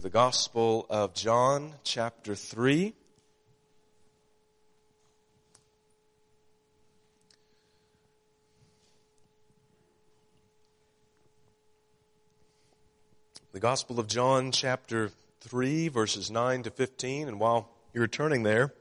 [0.00, 2.92] The Gospel of John, chapter 3.
[13.52, 15.12] The Gospel of John, chapter
[15.42, 17.28] 3, verses 9 to 15.
[17.28, 18.74] And while you're turning there,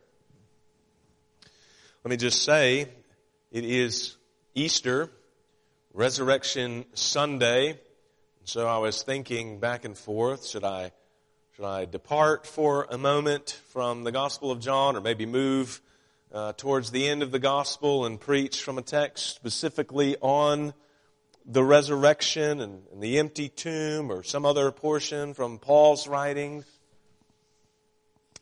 [2.04, 2.88] let me just say
[3.52, 4.18] it is
[4.56, 5.12] Easter,
[5.94, 7.80] Resurrection Sunday.
[8.46, 10.92] So I was thinking back and forth, should I
[11.56, 15.82] should I depart for a moment from the Gospel of John or maybe move
[16.34, 20.74] uh, towards the end of the Gospel and preach from a text specifically on
[21.46, 26.66] the resurrection and, and the empty tomb or some other portion from Paul's writings?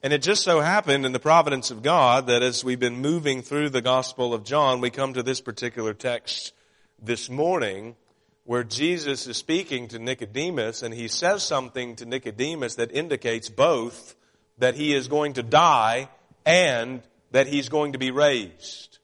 [0.02, 3.42] And it just so happened in the providence of God that as we've been moving
[3.42, 6.54] through the Gospel of John, we come to this particular text
[6.98, 7.98] this morning
[8.44, 14.16] where Jesus is speaking to Nicodemus and he says something to Nicodemus that indicates both
[14.58, 16.10] that he is going to die
[16.46, 19.00] and that he's going to be raised.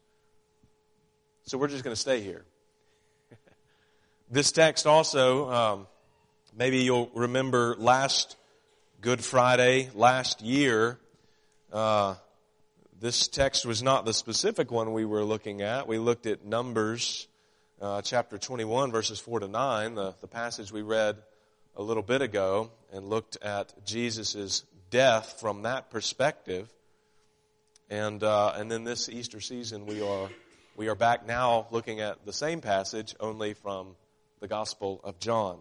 [1.44, 2.44] So we're just going to stay here.
[4.32, 5.88] this text also, um,
[6.56, 8.36] maybe you'll remember last
[9.00, 11.00] Good Friday, last year,
[11.72, 12.16] uh,
[13.00, 15.88] this text was not the specific one we were looking at.
[15.88, 17.28] We looked at Numbers
[17.82, 21.18] uh, chapter 21, verses 4 to 9, the, the passage we read
[21.76, 26.70] a little bit ago, and looked at Jesus' death from that perspective.
[27.90, 30.30] And, uh, and then this Easter season, we are,
[30.76, 33.96] we are back now looking at the same passage, only from
[34.40, 35.60] the Gospel of John.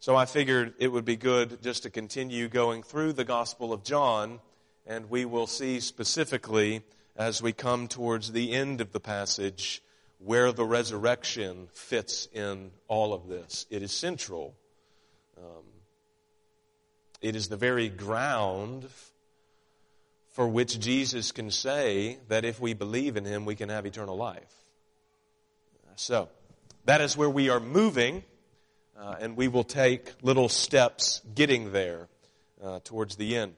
[0.00, 3.84] So I figured it would be good just to continue going through the Gospel of
[3.84, 4.40] John,
[4.86, 6.82] and we will see specifically
[7.16, 9.82] as we come towards the end of the passage
[10.18, 13.66] where the resurrection fits in all of this.
[13.70, 14.54] It is central.
[15.36, 15.64] Um,
[17.20, 18.88] it is the very ground
[20.32, 24.16] for which Jesus can say that if we believe in him, we can have eternal
[24.16, 24.54] life.
[25.96, 26.28] So,
[26.84, 28.22] that is where we are moving,
[28.96, 32.06] uh, and we will take little steps getting there
[32.62, 33.54] uh, towards the end.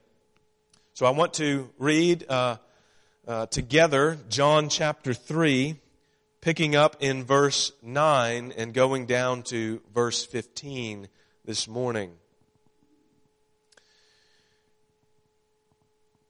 [0.95, 2.57] So, I want to read uh,
[3.27, 5.79] uh together John chapter 3
[6.41, 11.07] picking up in verse 9 and going down to verse 15
[11.45, 12.11] this morning.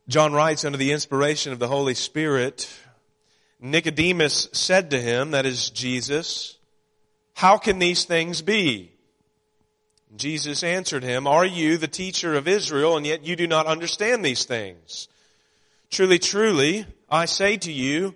[0.10, 2.70] John writes under the inspiration of the Holy Spirit,
[3.62, 6.58] Nicodemus said to him, that is Jesus,
[7.34, 8.92] how can these things be?
[10.18, 14.26] Jesus answered him, Are you the teacher of Israel, and yet you do not understand
[14.26, 15.08] these things?
[15.90, 18.16] Truly, truly, I say to you,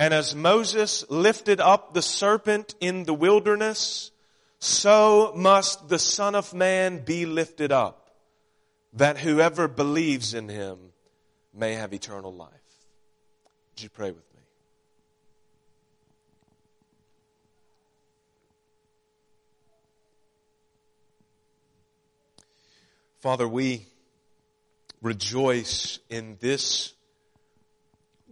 [0.00, 4.10] And as Moses lifted up the serpent in the wilderness,
[4.58, 8.10] so must the Son of Man be lifted up,
[8.94, 10.78] that whoever believes in him
[11.52, 12.50] may have eternal life.
[13.74, 14.40] Would you pray with me?
[23.18, 23.84] Father, we
[25.02, 26.94] rejoice in this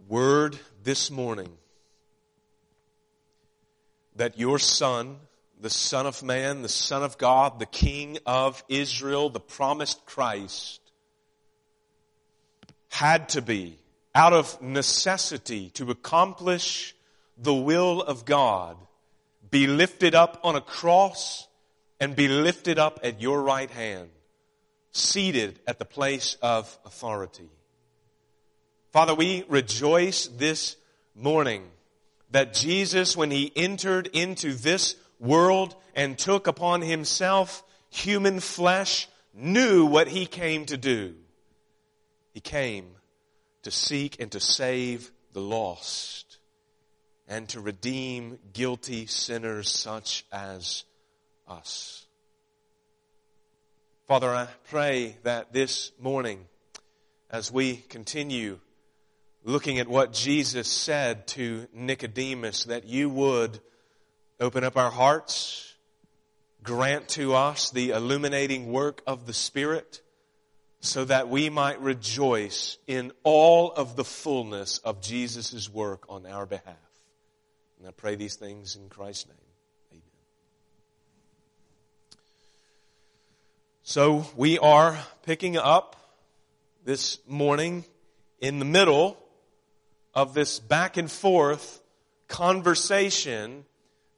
[0.07, 1.58] word this morning
[4.19, 5.15] that your Son,
[5.61, 10.81] the Son of Man, the Son of God, the King of Israel, the promised Christ,
[12.89, 13.77] had to be,
[14.13, 16.93] out of necessity to accomplish
[17.37, 18.75] the will of God,
[19.49, 21.47] be lifted up on a cross
[21.97, 24.09] and be lifted up at your right hand,
[24.91, 27.49] seated at the place of authority.
[28.91, 30.75] Father, we rejoice this
[31.15, 31.63] morning
[32.31, 39.85] that Jesus, when he entered into this world and took upon himself human flesh, knew
[39.85, 41.15] what he came to do.
[42.33, 42.87] He came
[43.63, 46.37] to seek and to save the lost
[47.27, 50.83] and to redeem guilty sinners such as
[51.47, 52.05] us.
[54.07, 56.45] Father, I pray that this morning,
[57.29, 58.59] as we continue
[59.43, 63.59] looking at what Jesus said to Nicodemus, that you would
[64.39, 65.75] open up our hearts,
[66.63, 70.01] grant to us the illuminating work of the Spirit,
[70.81, 76.45] so that we might rejoice in all of the fullness of Jesus' work on our
[76.45, 76.75] behalf.
[77.79, 79.35] And I pray these things in Christ's name.
[79.91, 80.01] Amen.
[83.83, 85.95] So we are picking up
[86.85, 87.83] this morning
[88.39, 89.17] in the middle
[90.19, 91.79] of this back and forth
[92.27, 93.63] conversation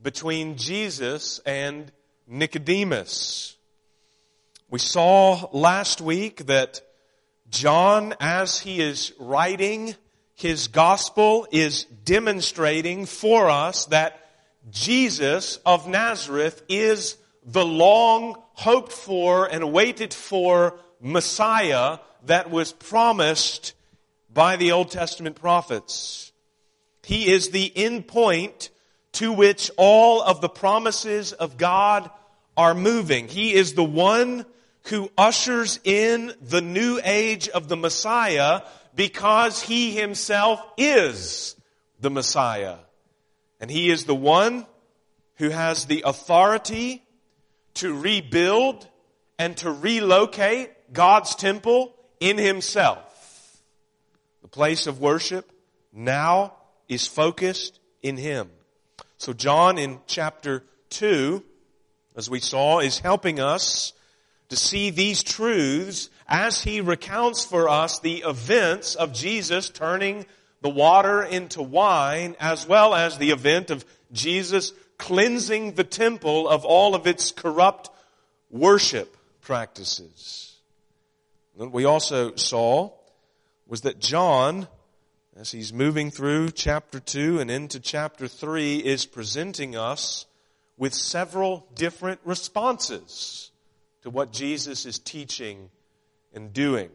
[0.02, 1.92] between Jesus and
[2.26, 3.56] Nicodemus.
[4.72, 6.82] We saw last week that
[7.52, 9.94] John, as he is writing
[10.34, 14.28] his gospel, is demonstrating for us that
[14.72, 17.16] Jesus of Nazareth is
[17.46, 23.74] the long hoped for and waited for Messiah that was promised
[24.34, 26.32] by the Old Testament prophets.
[27.04, 28.70] He is the end point
[29.14, 32.10] to which all of the promises of God
[32.56, 33.28] are moving.
[33.28, 34.46] He is the one
[34.86, 38.62] who ushers in the new age of the Messiah
[38.96, 41.56] because he himself is
[42.00, 42.78] the Messiah.
[43.60, 44.66] And he is the one
[45.36, 47.04] who has the authority
[47.76, 48.88] to rebuild
[49.38, 53.11] and to relocate God's temple in himself.
[54.52, 55.52] Place of worship
[55.94, 56.54] now
[56.88, 58.50] is focused in him.
[59.18, 61.44] So John in chapter 2,
[62.16, 63.94] as we saw, is helping us
[64.50, 70.26] to see these truths as he recounts for us the events of Jesus turning
[70.62, 76.66] the water into wine, as well as the event of Jesus cleansing the temple of
[76.66, 77.90] all of its corrupt
[78.50, 80.56] worship practices.
[81.56, 82.92] We also saw
[83.72, 84.68] was that John,
[85.38, 90.26] as he's moving through chapter 2 and into chapter 3, is presenting us
[90.76, 93.50] with several different responses
[94.02, 95.70] to what Jesus is teaching
[96.34, 96.90] and doing.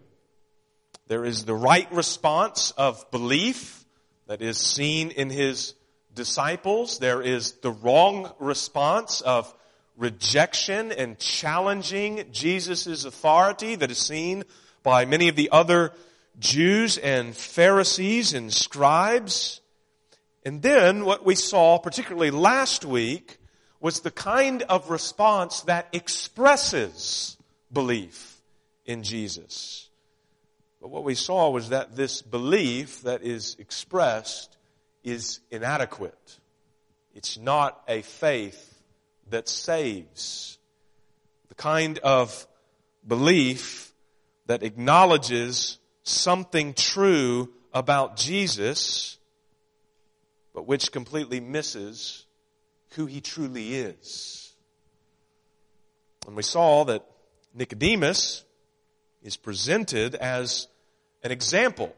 [1.07, 3.87] There is the right response of belief
[4.27, 5.73] that is seen in his
[6.15, 6.99] disciples.
[6.99, 9.51] There is the wrong response of
[9.97, 14.45] rejection and challenging Jesus' authority that is seen
[14.83, 15.95] by many of the other
[16.39, 19.61] Jews and Pharisees and scribes.
[20.45, 23.39] And then what we saw, particularly last week,
[23.81, 27.37] was the kind of response that expresses
[27.73, 28.41] belief
[28.85, 29.89] in Jesus.
[30.81, 34.57] But what we saw was that this belief that is expressed
[35.03, 36.39] is inadequate.
[37.15, 38.75] It's not a faith
[39.31, 40.59] that saves.
[41.49, 42.47] The kind of
[43.07, 43.93] belief
[44.47, 49.19] that acknowledges something true about Jesus,
[50.55, 52.25] but which completely misses
[52.93, 54.53] who he truly is.
[56.27, 57.05] And we saw that
[57.55, 58.45] Nicodemus
[59.23, 60.69] is presented as
[61.23, 61.95] an example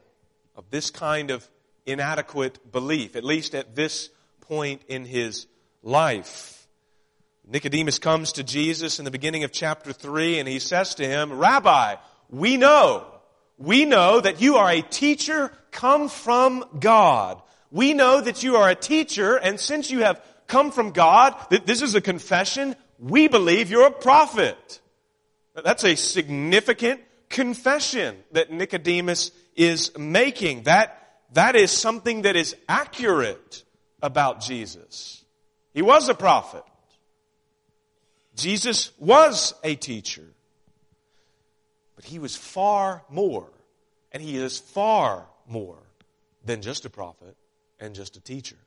[0.55, 1.47] of this kind of
[1.85, 4.09] inadequate belief, at least at this
[4.41, 5.47] point in his
[5.83, 6.67] life.
[7.47, 11.33] Nicodemus comes to Jesus in the beginning of chapter 3 and he says to him,
[11.33, 11.95] Rabbi,
[12.29, 13.05] we know,
[13.59, 17.41] we know that you are a teacher come from God.
[17.69, 21.67] We know that you are a teacher and since you have come from God, that
[21.67, 24.79] this is a confession, we believe you're a prophet.
[25.53, 30.63] That's a significant confession that Nicodemus is making.
[30.63, 33.63] That, that is something that is accurate
[34.01, 35.23] about Jesus.
[35.73, 36.63] He was a prophet.
[38.35, 40.25] Jesus was a teacher.
[41.95, 43.49] But he was far more,
[44.11, 45.79] and he is far more
[46.45, 47.35] than just a prophet
[47.79, 48.57] and just a teacher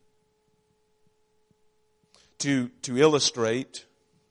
[2.42, 3.86] to, to illustrate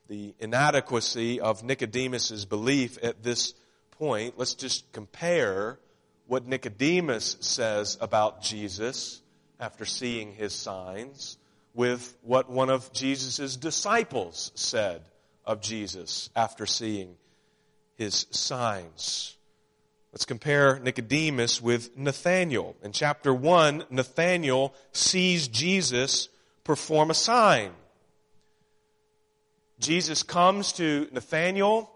[0.08, 3.54] the inadequacy of Nicodemus's belief at this
[3.92, 5.78] point, let's just compare
[6.26, 9.22] what Nicodemus says about Jesus
[9.58, 11.38] after seeing his signs
[11.72, 15.00] with what one of Jesus' disciples said
[15.46, 17.16] of Jesus after seeing
[17.94, 19.38] his signs.
[20.12, 22.76] Let's compare Nicodemus with Nathanael.
[22.82, 26.28] In chapter 1, Nathanael sees Jesus
[26.64, 27.70] perform a sign.
[29.78, 31.90] Jesus comes to Nathanael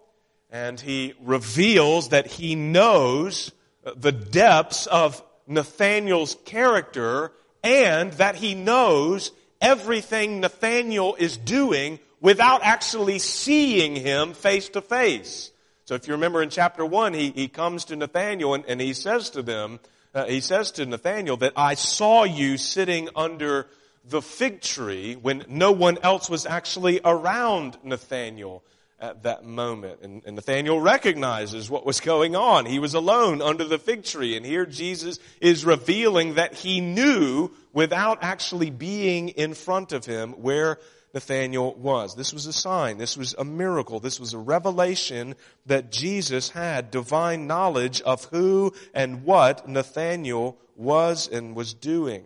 [0.51, 3.53] and he reveals that he knows
[3.95, 7.33] the depths of Nathanael's character
[7.63, 9.31] and that he knows
[9.61, 15.51] everything Nathanael is doing without actually seeing him face to face.
[15.87, 18.93] So if you remember in chapter one, he, he comes to Nathanael and, and he
[18.93, 19.79] says to them,
[20.13, 23.69] uh, he says to Nathanael that I saw you sitting under
[24.05, 28.65] the fig tree when no one else was actually around Nathanael.
[28.99, 30.01] at that moment.
[30.03, 32.65] And, and, Nathanael recognizes what was going on.
[32.65, 34.37] He was alone under the fig tree.
[34.37, 40.33] And here Jesus is revealing that he knew without actually being in front of him
[40.33, 40.79] where
[41.15, 42.15] Nathanael was.
[42.15, 42.99] This was a sign.
[42.99, 44.01] This was a miracle.
[44.01, 45.35] This was a revelation
[45.65, 52.25] that Jesus had divine knowledge of who and what Nathanael was and was doing.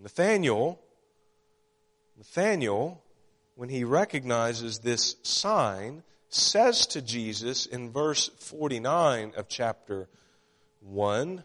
[0.00, 0.80] Nathanael,
[2.16, 3.02] Nathanael
[3.54, 10.08] when he recognizes this sign, says to Jesus in verse 49 of chapter
[10.80, 11.44] 1,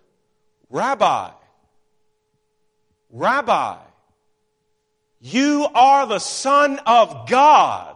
[0.70, 1.30] Rabbi,
[3.10, 3.78] Rabbi,
[5.34, 7.96] you are the Son of God.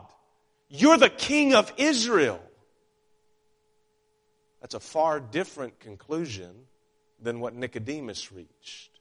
[0.69, 2.41] You're the King of Israel.
[4.61, 6.51] That's a far different conclusion
[7.21, 8.91] than what Nicodemus reached.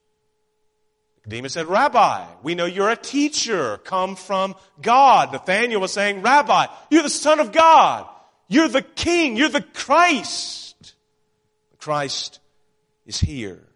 [1.18, 5.32] Nicodemus said, Rabbi, we know you're a teacher, come from God.
[5.32, 8.08] Nathanael was saying, Rabbi, you're the Son of God.
[8.48, 9.36] You're the King.
[9.36, 10.94] You're the Christ.
[11.78, 12.40] Christ
[13.06, 13.69] is here.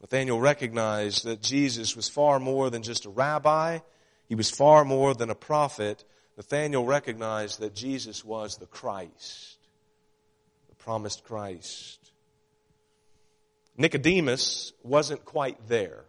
[0.00, 3.80] Nathanael recognized that Jesus was far more than just a rabbi.
[4.28, 6.04] He was far more than a prophet.
[6.36, 9.58] Nathanael recognized that Jesus was the Christ,
[10.68, 11.98] the promised Christ.
[13.76, 16.04] Nicodemus wasn't quite there.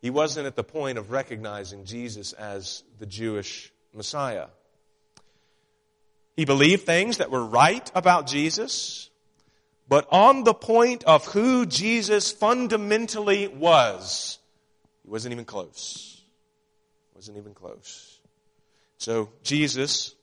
[0.00, 4.48] He wasn't at the point of recognizing Jesus as the Jewish Messiah.
[6.36, 9.08] He believed things that were right about Jesus,
[9.88, 14.38] but on the point of who Jesus fundamentally was,
[15.02, 16.22] he wasn't even close.
[17.14, 18.18] Wasn't even close.
[18.98, 20.14] So Jesus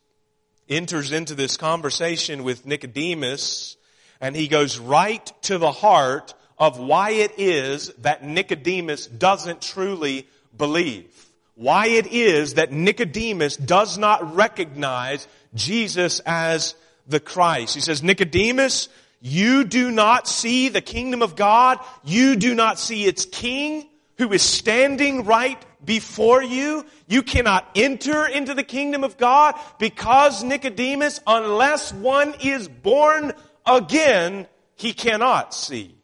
[0.70, 3.78] enters into this conversation with Nicodemus
[4.20, 10.28] and he goes right to the heart of why it is that Nicodemus doesn't truly
[10.56, 11.08] believe.
[11.56, 16.76] Why it is that Nicodemus does not recognize Jesus as
[17.08, 17.76] the Christ.
[17.76, 18.90] He says, Nicodemus,
[19.22, 21.80] you do not see the kingdom of God.
[22.04, 23.88] You do not see its king
[24.18, 26.86] who is standing right before you.
[27.08, 33.34] You cannot enter into the kingdom of God because Nicodemus, unless one is born
[33.66, 35.96] again, he cannot see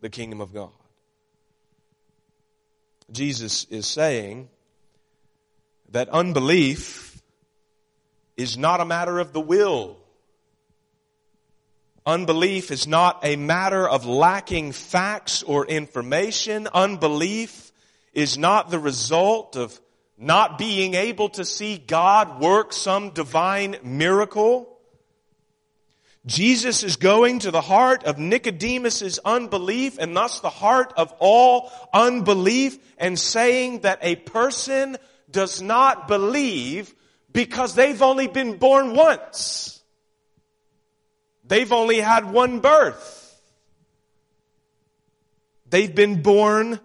[0.00, 0.70] the kingdom of God.
[3.10, 4.48] Jesus is saying
[5.90, 7.20] that unbelief
[8.36, 9.96] is not a matter of the will.
[12.06, 16.68] Unbelief is not a matter of lacking facts or information.
[16.74, 17.72] Unbelief
[18.12, 19.80] is not the result of
[20.18, 24.70] not being able to see God work some divine miracle.
[26.26, 31.70] Jesus is going to the heart of Nicodemus's unbelief and thus the heart of all
[31.92, 34.96] unbelief and saying that a person
[35.30, 36.94] does not believe
[37.32, 39.73] because they've only been born once.
[41.46, 43.20] They've only had one birth.
[45.68, 46.80] They've been born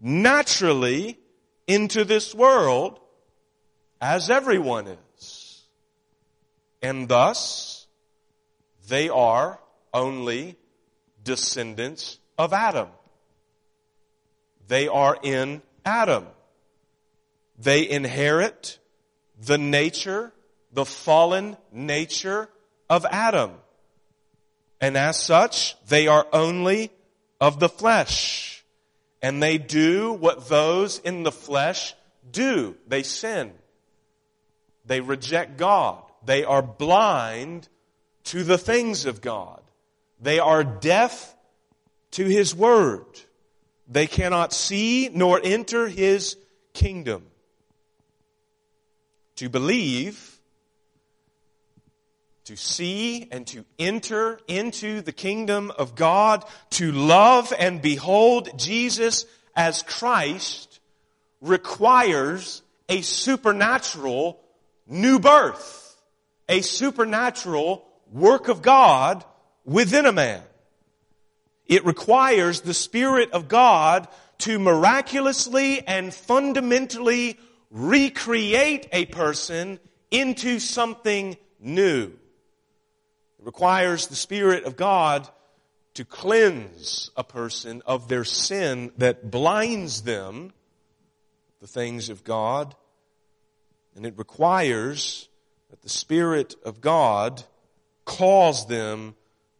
[0.00, 1.18] naturally
[1.66, 2.98] into this world
[4.00, 5.62] as everyone is.
[6.82, 7.86] And thus,
[8.88, 9.60] they are
[9.92, 10.56] only
[11.22, 12.88] descendants of Adam.
[14.68, 16.26] They are in Adam.
[17.58, 18.78] They inherit
[19.38, 20.32] the nature,
[20.72, 22.48] the fallen nature
[22.88, 23.52] of Adam.
[24.80, 26.90] And as such, they are only
[27.40, 28.64] of the flesh.
[29.22, 31.94] And they do what those in the flesh
[32.30, 32.76] do.
[32.88, 33.52] They sin.
[34.86, 36.02] They reject God.
[36.24, 37.68] They are blind
[38.24, 39.60] to the things of God.
[40.20, 41.34] They are deaf
[42.12, 43.04] to His Word.
[43.88, 46.36] They cannot see nor enter His
[46.72, 47.26] kingdom.
[49.36, 50.39] To believe,
[52.44, 59.26] to see and to enter into the kingdom of God, to love and behold Jesus
[59.54, 60.80] as Christ
[61.40, 64.40] requires a supernatural
[64.86, 66.00] new birth,
[66.48, 69.24] a supernatural work of God
[69.64, 70.42] within a man.
[71.66, 77.38] It requires the Spirit of God to miraculously and fundamentally
[77.70, 79.78] recreate a person
[80.10, 82.12] into something new.
[83.40, 85.26] It requires the Spirit of God
[85.94, 90.52] to cleanse a person of their sin that blinds them
[91.62, 92.74] the things of God.
[93.96, 95.30] And it requires
[95.70, 97.42] that the Spirit of God
[98.04, 99.14] cause them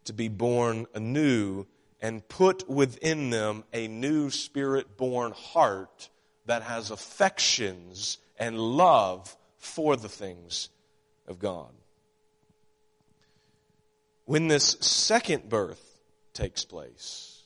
[0.04, 1.66] to be born anew
[2.02, 6.10] and put within them a new spirit born heart
[6.44, 10.68] that has affections and love for the things
[11.26, 11.70] of God.
[14.30, 15.84] When this second birth
[16.34, 17.42] takes place,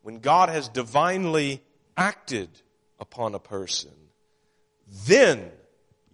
[0.00, 1.60] when God has divinely
[1.98, 2.48] acted
[2.98, 3.92] upon a person,
[5.06, 5.50] then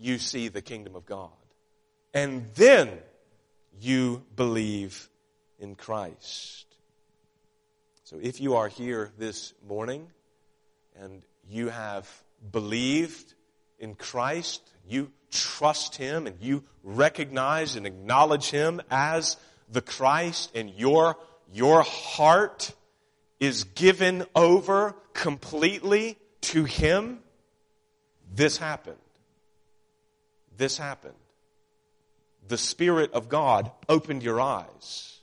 [0.00, 1.30] you see the kingdom of God.
[2.12, 2.90] And then
[3.80, 5.08] you believe
[5.60, 6.66] in Christ.
[8.02, 10.08] So if you are here this morning
[10.98, 12.10] and you have
[12.50, 13.34] believed
[13.78, 19.36] in Christ, you trust Him and you recognize and acknowledge Him as
[19.72, 21.16] the Christ and your,
[21.52, 22.72] your heart
[23.40, 27.20] is given over completely to Him,
[28.34, 28.96] this happened.
[30.56, 31.14] This happened.
[32.48, 35.20] The Spirit of God opened your eyes.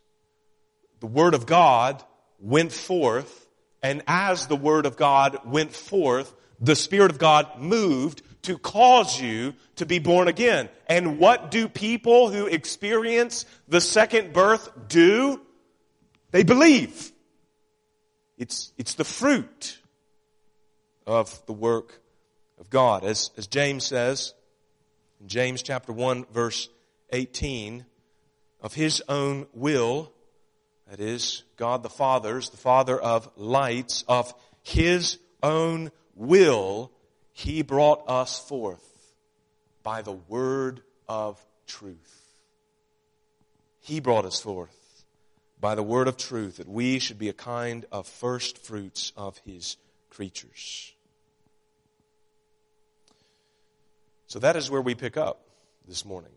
[1.00, 2.04] The Word of God
[2.40, 3.48] went forth,
[3.82, 9.20] and as the Word of God went forth, the Spirit of God moved to cause
[9.20, 10.70] you to be born again.
[10.88, 15.42] And what do people who experience the second birth do?
[16.32, 17.12] They believe.
[18.38, 19.80] It's, it's the fruit
[21.06, 22.00] of the work
[22.60, 23.04] of God.
[23.04, 24.34] As, as James says,
[25.20, 26.70] in James chapter 1 verse
[27.12, 27.86] 18,
[28.62, 30.12] of his own will,
[30.90, 36.92] that is, God the Father's, the Father of lights, of his own will,
[37.40, 39.14] he brought us forth
[39.82, 42.34] by the word of truth.
[43.80, 45.06] He brought us forth
[45.62, 49.38] by the word of truth that we should be a kind of first fruits of
[49.46, 49.78] his
[50.10, 50.94] creatures.
[54.28, 55.40] So that is where we pick up
[55.88, 56.34] this morning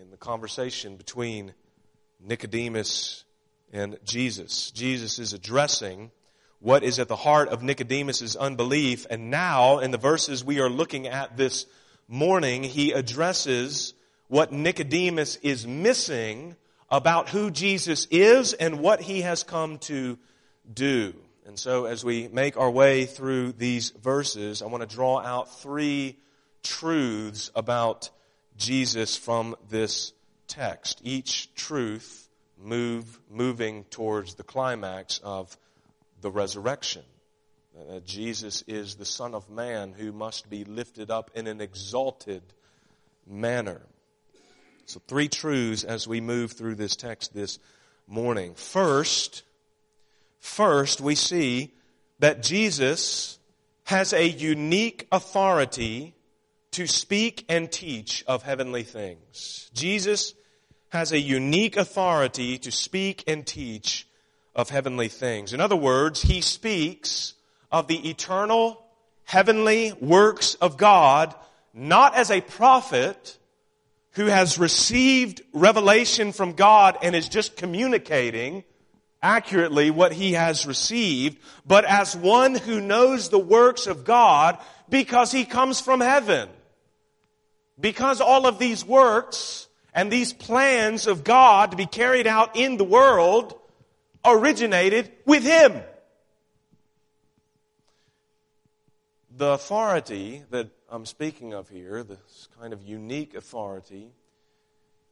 [0.00, 1.54] in the conversation between
[2.20, 3.24] Nicodemus
[3.72, 4.70] and Jesus.
[4.70, 6.12] Jesus is addressing
[6.60, 9.06] what is at the heart of Nicodemus's unbelief.
[9.10, 11.66] And now, in the verses we are looking at this
[12.06, 13.94] morning, he addresses
[14.28, 16.54] what Nicodemus is missing
[16.90, 20.18] about who Jesus is and what he has come to
[20.72, 21.14] do.
[21.46, 25.60] And so, as we make our way through these verses, I want to draw out
[25.60, 26.18] three
[26.62, 28.10] truths about
[28.56, 30.12] Jesus from this
[30.46, 31.00] text.
[31.02, 32.28] Each truth
[32.62, 35.56] move, moving towards the climax of
[36.20, 37.02] the resurrection.
[37.78, 42.42] Uh, Jesus is the Son of Man who must be lifted up in an exalted
[43.26, 43.80] manner.
[44.86, 47.58] So, three truths as we move through this text this
[48.08, 48.54] morning.
[48.54, 49.44] First,
[50.40, 51.72] first we see
[52.18, 53.38] that Jesus
[53.84, 56.14] has a unique authority
[56.72, 59.70] to speak and teach of heavenly things.
[59.74, 60.34] Jesus
[60.90, 64.06] has a unique authority to speak and teach
[64.60, 65.52] of heavenly things.
[65.52, 67.34] In other words, he speaks
[67.72, 68.84] of the eternal
[69.24, 71.34] heavenly works of God
[71.72, 73.38] not as a prophet
[74.12, 78.64] who has received revelation from God and is just communicating
[79.22, 85.30] accurately what he has received, but as one who knows the works of God because
[85.30, 86.48] he comes from heaven.
[87.78, 92.76] Because all of these works and these plans of God to be carried out in
[92.76, 93.59] the world
[94.24, 95.82] originated with him.
[99.36, 104.10] The authority that I'm speaking of here, this kind of unique authority,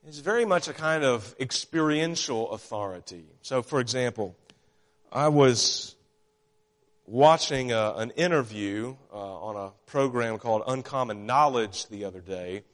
[0.06, 3.24] is very much a kind of experiential authority.
[3.42, 4.36] So, for example,
[5.10, 5.94] I was
[7.06, 12.64] watching a, an interview uh, on a program called Uncommon Knowledge the other day,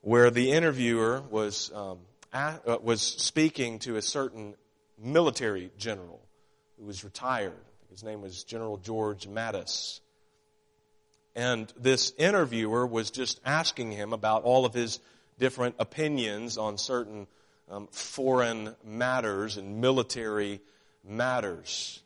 [0.00, 1.98] where the interviewer was um,
[2.32, 4.54] at, uh, was speaking to a certain
[4.98, 6.20] military general
[6.78, 7.52] who was retired.
[7.90, 10.00] His name was General George Mattis.
[11.36, 15.00] And this interviewer was just asking him about all of his
[15.38, 17.26] different opinions on certain
[17.70, 20.60] um, foreign matters and military
[21.04, 22.02] matters.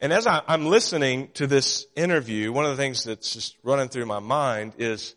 [0.00, 3.88] And as I, I'm listening to this interview, one of the things that's just running
[3.88, 5.14] through my mind is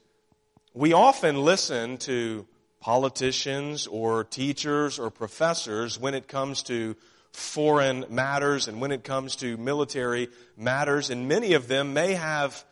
[0.73, 2.45] we often listen to
[2.87, 6.95] politicians or teachers or professors when it comes to
[7.33, 12.63] foreign matters and when it comes to military matters, and many of them may have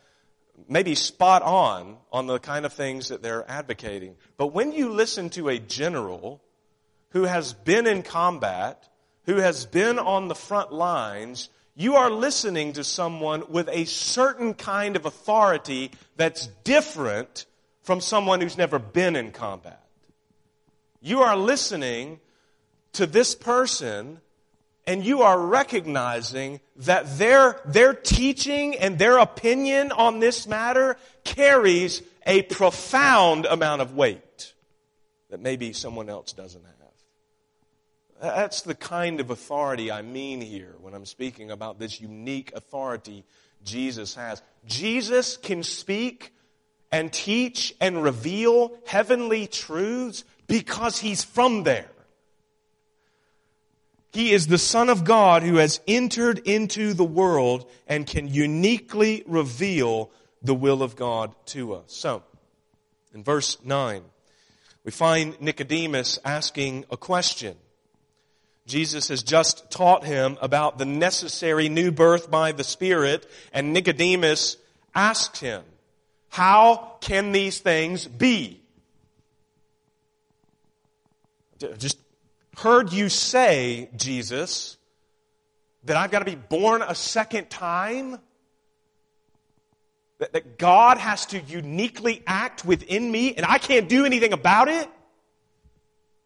[0.69, 4.15] maybe spot on on the kind of things that they're advocating.
[4.37, 6.41] But when you listen to a general
[7.09, 8.87] who has been in combat,
[9.25, 14.53] who has been on the front lines, you are listening to someone with a certain
[14.53, 17.45] kind of authority that's different
[17.83, 19.84] from someone who's never been in combat.
[21.05, 22.19] You are listening
[22.93, 24.21] to this person
[24.87, 32.01] and you are recognizing that their, their teaching and their opinion on this matter carries
[32.25, 34.55] a profound amount of weight
[35.29, 36.73] that maybe someone else doesn't have.
[38.19, 43.25] That's the kind of authority I mean here when I'm speaking about this unique authority
[43.63, 44.41] Jesus has.
[44.65, 46.33] Jesus can speak
[46.91, 51.89] and teach and reveal heavenly truths because he's from there.
[54.11, 59.23] He is the Son of God who has entered into the world and can uniquely
[59.27, 60.09] reveal
[60.41, 61.83] the will of God to us.
[61.87, 62.23] So,
[63.13, 64.03] in verse 9,
[64.85, 67.57] we find Nicodemus asking a question.
[68.67, 74.57] Jesus has just taught him about the necessary new birth by the Spirit, and Nicodemus
[74.93, 75.63] asks him,
[76.29, 78.61] How can these things be?
[81.77, 81.97] Just
[82.57, 84.77] heard you say, Jesus,
[85.83, 88.19] that I've got to be born a second time?
[90.19, 94.69] That, that God has to uniquely act within me and I can't do anything about
[94.69, 94.89] it?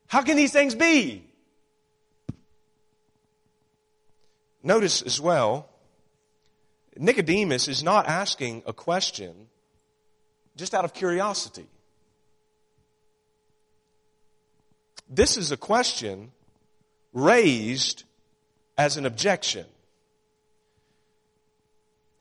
[0.07, 1.23] How can these things be?
[4.61, 5.69] Notice as well,
[6.97, 9.47] Nicodemus is not asking a question
[10.57, 11.67] just out of curiosity.
[15.09, 16.31] This is a question
[17.13, 18.03] raised
[18.77, 19.65] as an objection.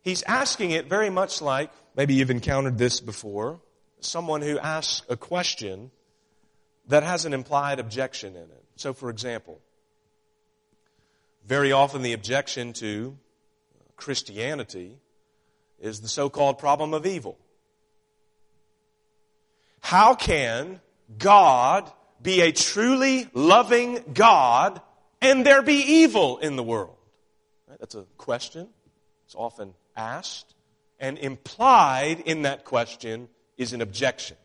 [0.02, 3.60] He's asking it very much like, maybe you've encountered this before,
[4.00, 5.90] someone who asks a question
[6.86, 8.64] that has an implied objection in it.
[8.76, 9.60] So, for example,
[11.46, 13.18] very often the objection to
[13.96, 14.96] Christianity
[15.80, 17.38] is the so-called problem of evil.
[19.80, 20.80] How can
[21.18, 21.90] God
[22.22, 24.80] be a truly loving God
[25.20, 26.96] and there be evil in the world?
[27.68, 27.78] Right?
[27.78, 28.68] That's a question.
[29.26, 30.54] It's often asked.
[31.00, 34.36] And implied in that question is an objection.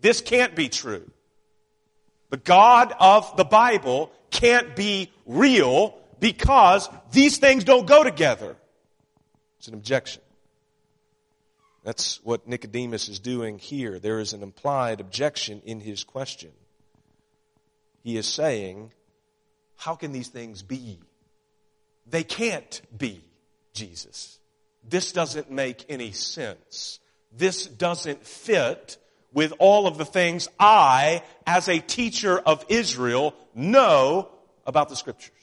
[0.00, 1.10] This can't be true.
[2.30, 8.56] The God of the Bible can't be real because these things don't go together.
[9.58, 10.22] It's an objection.
[11.84, 13.98] That's what Nicodemus is doing here.
[13.98, 16.50] There is an implied objection in his question.
[18.08, 18.90] He is saying,
[19.76, 20.98] How can these things be?
[22.06, 23.22] They can't be,
[23.74, 24.38] Jesus.
[24.82, 27.00] This doesn't make any sense.
[27.30, 28.96] This doesn't fit
[29.34, 34.30] with all of the things I, as a teacher of Israel, know
[34.64, 35.34] about the scriptures.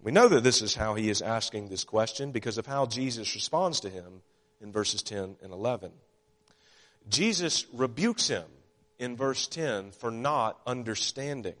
[0.00, 3.36] We know that this is how he is asking this question because of how Jesus
[3.36, 4.22] responds to him
[4.60, 5.92] in verses 10 and 11.
[7.08, 8.46] Jesus rebukes him
[9.02, 11.56] in verse 10 for not understanding.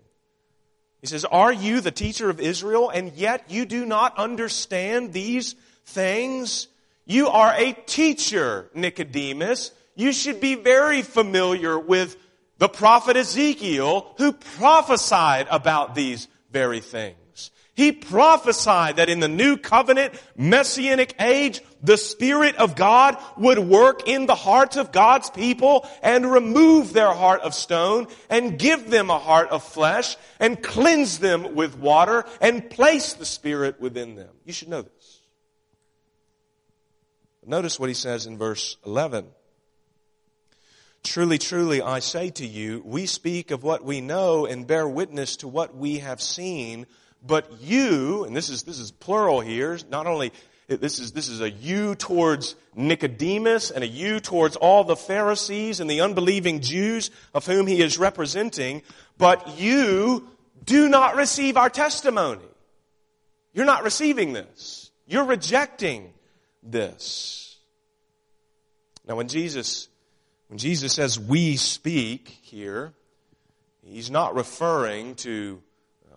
[1.00, 5.56] He says, Are you the teacher of Israel and yet you do not understand these
[5.84, 6.68] things?
[7.04, 9.72] You are a teacher, Nicodemus.
[9.96, 12.16] You should be very familiar with
[12.58, 17.16] the prophet Ezekiel who prophesied about these very things.
[17.74, 24.06] He prophesied that in the new covenant messianic age, the Spirit of God would work
[24.06, 29.08] in the hearts of God's people and remove their heart of stone and give them
[29.08, 34.30] a heart of flesh and cleanse them with water and place the Spirit within them.
[34.44, 35.20] You should know this.
[37.44, 39.26] Notice what he says in verse 11.
[41.02, 45.36] Truly, truly, I say to you, we speak of what we know and bear witness
[45.38, 46.86] to what we have seen
[47.24, 50.32] but you, and this is, this is plural here, not only,
[50.66, 55.80] this is, this is a you towards Nicodemus and a you towards all the Pharisees
[55.80, 58.82] and the unbelieving Jews of whom he is representing,
[59.18, 60.28] but you
[60.64, 62.40] do not receive our testimony.
[63.52, 64.90] You're not receiving this.
[65.06, 66.12] You're rejecting
[66.62, 67.58] this.
[69.06, 69.88] Now when Jesus,
[70.48, 72.94] when Jesus says we speak here,
[73.84, 75.62] he's not referring to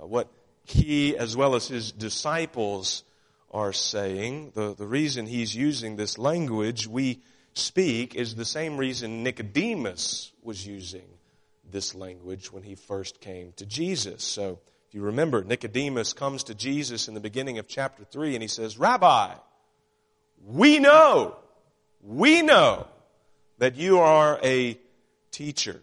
[0.01, 0.29] uh, what
[0.65, 3.03] he, as well as his disciples,
[3.51, 4.51] are saying.
[4.53, 7.21] The, the reason he's using this language we
[7.53, 11.07] speak is the same reason Nicodemus was using
[11.71, 14.23] this language when he first came to Jesus.
[14.23, 18.41] So, if you remember, Nicodemus comes to Jesus in the beginning of chapter 3 and
[18.41, 19.33] he says, Rabbi,
[20.45, 21.35] we know,
[22.01, 22.87] we know
[23.57, 24.77] that you are a
[25.31, 25.81] teacher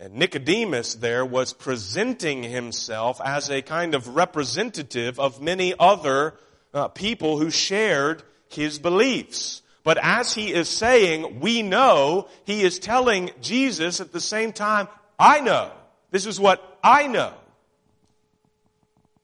[0.00, 6.34] and Nicodemus there was presenting himself as a kind of representative of many other
[6.72, 9.62] uh, people who shared his beliefs.
[9.82, 14.86] But as he is saying, we know, he is telling Jesus at the same time,
[15.18, 15.72] I know.
[16.10, 17.34] This is what I know.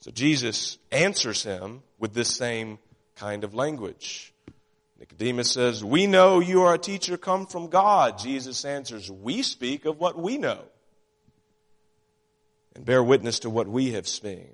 [0.00, 2.78] So Jesus answers him with this same
[3.14, 4.33] kind of language.
[5.04, 8.18] Nicodemus says, We know you are a teacher come from God.
[8.18, 10.60] Jesus answers, We speak of what we know
[12.74, 14.48] and bear witness to what we have seen.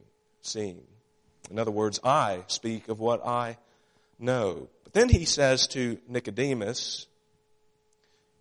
[0.57, 3.59] In other words, I speak of what I
[4.19, 4.69] know.
[4.83, 7.07] But then he says to Nicodemus,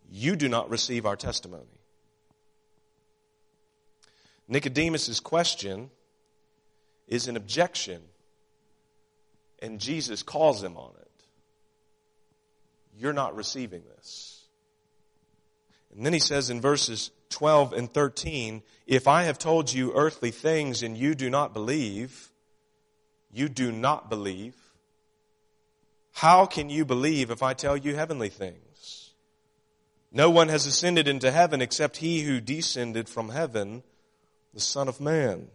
[0.09, 1.77] You do not receive our testimony.
[4.47, 5.91] Nicodemus's question
[7.07, 8.01] is an objection,
[9.61, 11.08] and Jesus calls him on it.
[12.99, 14.43] You're not receiving this.
[15.95, 20.31] And then he says in verses 12 and 13, If I have told you earthly
[20.31, 22.29] things and you do not believe,
[23.31, 24.55] you do not believe.
[26.11, 29.11] How can you believe if I tell you heavenly things?
[30.11, 33.83] No one has ascended into heaven except he who descended from heaven,
[34.53, 35.47] the Son of Man.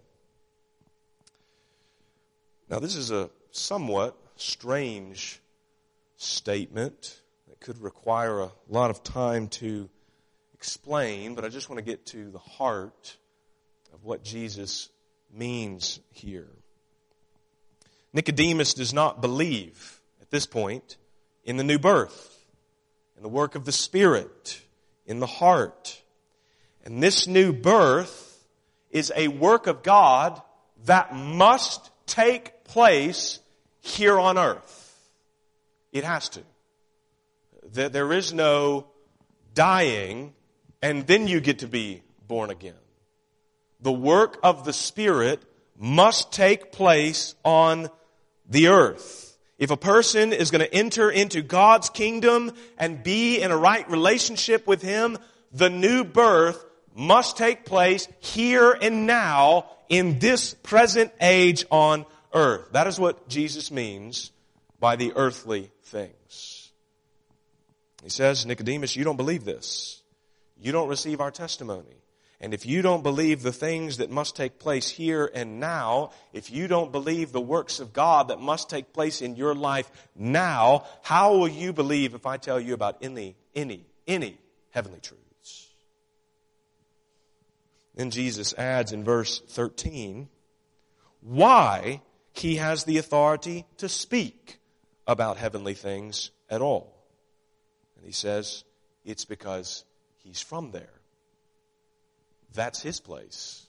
[2.71, 5.41] Now, this is a somewhat strange
[6.17, 7.21] statement
[7.65, 9.89] could require a lot of time to
[10.53, 13.17] explain, but I just want to get to the heart
[13.95, 14.91] of what Jesus
[15.33, 16.51] means here.
[18.13, 20.99] Nicodemus does not believe at this point
[21.43, 22.45] in the new birth,
[23.17, 24.61] in the work of the Spirit,
[25.07, 26.03] in the heart.
[26.85, 28.45] And this new birth
[28.91, 30.43] is a work of God
[30.85, 33.41] that must take place
[33.81, 35.01] here on earth.
[35.93, 36.43] It has to.
[37.75, 38.87] There is no
[39.53, 40.35] dying
[40.81, 42.75] and then you get to be born again.
[43.81, 45.43] The work of the Spirit
[45.79, 47.89] must take place on
[48.49, 49.37] the earth.
[49.59, 53.89] If a person is going to enter into God's kingdom and be in a right
[53.91, 55.17] relationship with Him,
[55.53, 62.73] the new birth must take place here and now in this present age on earth.
[62.73, 64.33] That is what Jesus means
[64.81, 66.24] by the earthly things.
[68.05, 70.03] He says, Nicodemus, you don't believe this
[70.57, 71.97] you don't receive our testimony.
[72.41, 76.51] And if you don't believe the things that must take place here and now, if
[76.51, 80.85] you don't believe the works of God that must take place in your life now,
[81.03, 84.37] how will you believe if I tell you about any, any, any
[84.71, 85.71] heavenly truths?
[87.95, 90.29] Then Jesus adds in verse 13,
[91.21, 94.59] why he has the authority to speak
[95.07, 96.94] about heavenly things at all.
[98.05, 98.65] And he says,
[99.03, 99.85] it's because
[100.25, 101.01] He's from there.
[102.55, 103.67] That's his place.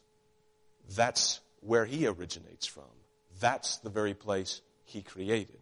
[0.95, 2.83] That's where he originates from.
[3.39, 5.59] That's the very place he created.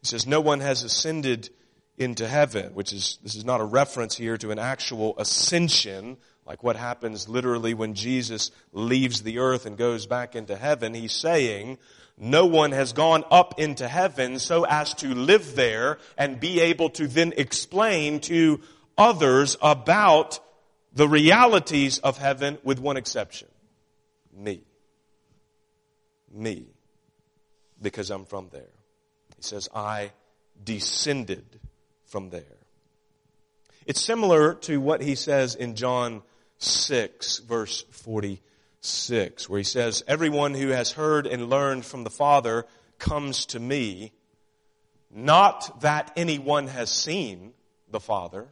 [0.00, 1.48] He says, No one has ascended
[1.96, 6.62] into heaven, which is, this is not a reference here to an actual ascension, like
[6.62, 10.92] what happens literally when Jesus leaves the earth and goes back into heaven.
[10.92, 11.78] He's saying,
[12.18, 16.90] no one has gone up into heaven so as to live there and be able
[16.90, 18.60] to then explain to
[18.96, 20.40] others about
[20.92, 23.48] the realities of heaven with one exception.
[24.36, 24.60] Me.
[26.32, 26.66] Me.
[27.80, 28.74] Because I'm from there.
[29.36, 30.10] He says, I
[30.62, 31.44] descended
[32.06, 32.42] from there.
[33.86, 36.22] It's similar to what he says in John
[36.58, 37.84] 6 verse
[38.80, 42.64] 46 where he says, everyone who has heard and learned from the Father
[42.98, 44.12] comes to me,
[45.10, 47.52] not that anyone has seen
[47.90, 48.46] the Father,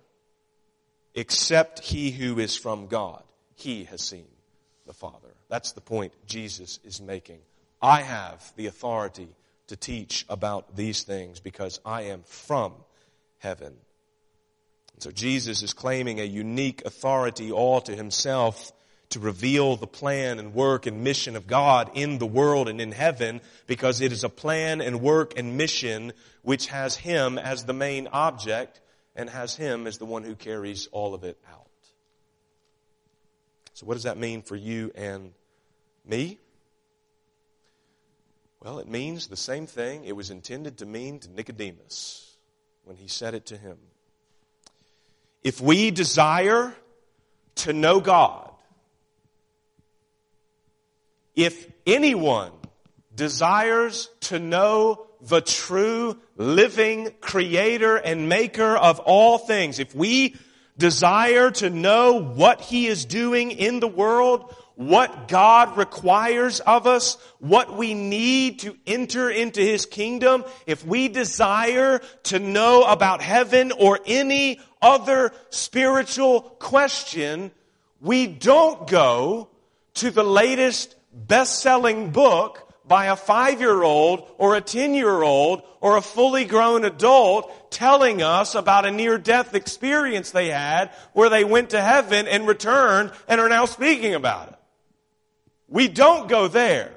[1.15, 3.23] except he who is from God.
[3.55, 4.27] He has seen
[4.87, 5.35] the Father.
[5.49, 7.39] That's the point Jesus is making.
[7.81, 9.29] I have the authority
[9.69, 12.73] to teach about these things because I am from
[13.39, 13.75] heaven.
[14.95, 18.73] And so Jesus is claiming a unique authority all to himself
[19.11, 22.93] to reveal the plan and work and mission of God in the world and in
[22.93, 27.73] heaven because it is a plan and work and mission which has him as the
[27.73, 28.81] main object
[29.15, 31.67] and has him as the one who carries all of it out.
[33.75, 35.33] So, what does that mean for you and
[36.05, 36.39] me?
[38.63, 42.37] Well, it means the same thing it was intended to mean to Nicodemus
[42.85, 43.77] when he said it to him.
[45.45, 46.75] If we desire
[47.57, 48.46] to know God,
[51.37, 52.51] if anyone
[53.15, 60.35] desires to know the true living creator and maker of all things, if we
[60.77, 67.17] desire to know what he is doing in the world, what God requires of us,
[67.39, 73.73] what we need to enter into His kingdom, if we desire to know about heaven
[73.73, 77.51] or any other spiritual question,
[78.03, 79.49] we don't go
[79.95, 86.85] to the latest best-selling book by a five-year-old or a ten-year-old or a fully grown
[86.85, 92.47] adult telling us about a near-death experience they had where they went to heaven and
[92.47, 94.55] returned and are now speaking about it.
[95.69, 96.93] We don't go there.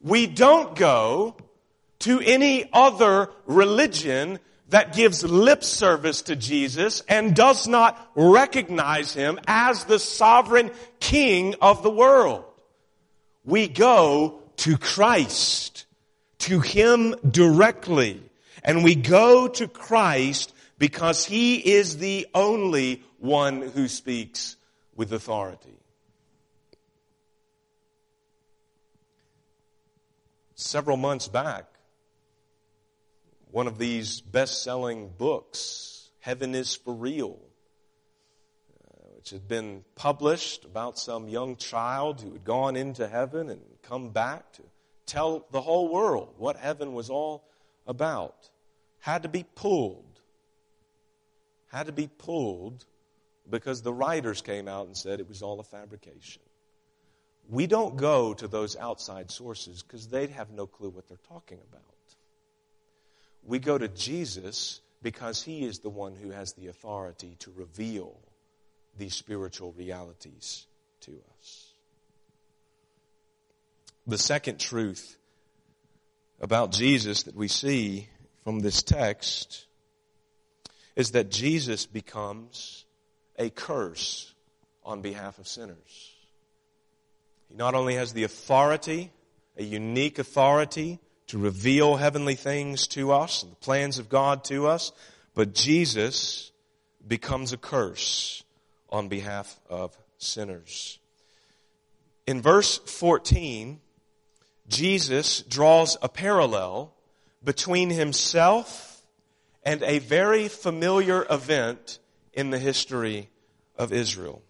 [0.00, 1.36] We don't go
[2.00, 4.38] to any other religion
[4.70, 11.54] that gives lip service to Jesus and does not recognize him as the sovereign king
[11.60, 12.44] of the world.
[13.44, 15.86] We go to Christ,
[16.40, 18.22] to him directly.
[18.62, 24.56] And we go to Christ because he is the only one who speaks
[24.94, 25.76] with authority.
[30.54, 31.69] Several months back,
[33.52, 37.38] one of these best selling books, Heaven is for Real,
[38.84, 43.60] uh, which had been published about some young child who had gone into heaven and
[43.82, 44.62] come back to
[45.06, 47.44] tell the whole world what heaven was all
[47.86, 48.48] about,
[49.00, 50.04] had to be pulled.
[51.68, 52.84] Had to be pulled
[53.48, 56.42] because the writers came out and said it was all a fabrication.
[57.48, 61.58] We don't go to those outside sources because they have no clue what they're talking
[61.68, 61.82] about.
[63.44, 68.18] We go to Jesus because he is the one who has the authority to reveal
[68.98, 70.66] these spiritual realities
[71.00, 71.72] to us.
[74.06, 75.16] The second truth
[76.40, 78.08] about Jesus that we see
[78.44, 79.66] from this text
[80.96, 82.84] is that Jesus becomes
[83.38, 84.34] a curse
[84.84, 86.14] on behalf of sinners.
[87.48, 89.10] He not only has the authority,
[89.56, 90.98] a unique authority
[91.30, 94.90] to reveal heavenly things to us and the plans of God to us,
[95.32, 96.50] but Jesus
[97.06, 98.42] becomes a curse
[98.88, 100.98] on behalf of sinners.
[102.26, 103.78] In verse 14,
[104.66, 106.92] Jesus draws a parallel
[107.44, 109.00] between himself
[109.62, 112.00] and a very familiar event
[112.32, 113.30] in the history
[113.76, 114.42] of Israel.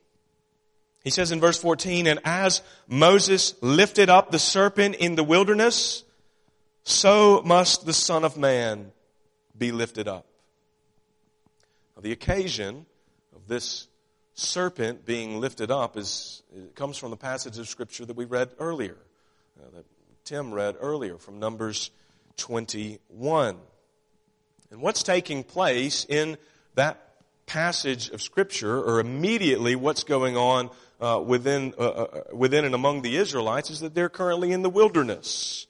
[1.05, 6.05] He says in verse 14, and as Moses lifted up the serpent in the wilderness,
[6.91, 8.93] so must the Son of Man
[9.57, 10.27] be lifted up.
[11.97, 12.87] Now, the occasion
[13.35, 13.89] of this
[14.35, 16.43] serpent being lifted up is
[16.75, 18.97] comes from the passage of Scripture that we read earlier,
[19.61, 19.85] uh, that
[20.25, 21.91] Tim read earlier from Numbers
[22.37, 23.57] 21.
[24.71, 26.39] And what's taking place in
[26.75, 27.07] that
[27.47, 33.03] passage of Scripture, or immediately what's going on uh, within, uh, uh within and among
[33.03, 35.67] the Israelites, is that they're currently in the wilderness.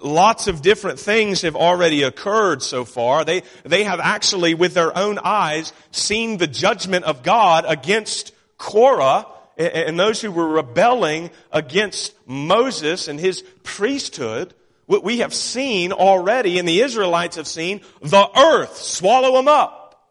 [0.00, 3.24] Lots of different things have already occurred so far.
[3.24, 9.26] They, they have actually, with their own eyes, seen the judgment of God against Korah
[9.58, 14.54] and those who were rebelling against Moses and his priesthood.
[14.86, 20.08] What we have seen already, and the Israelites have seen, the earth swallow them up.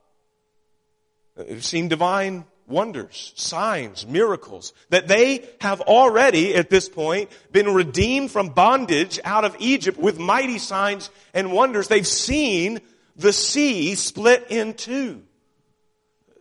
[1.35, 8.31] We've seen divine wonders, signs, miracles, that they have already at this point been redeemed
[8.31, 11.88] from bondage out of Egypt with mighty signs and wonders.
[11.88, 12.79] They've seen
[13.15, 15.21] the sea split in two.